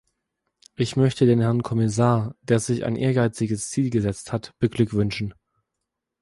[0.75, 5.35] Ich möchte den Herrn Kommissar, der sich ein ehrgeiziges Ziel gesetzt hat, beglückwünschen.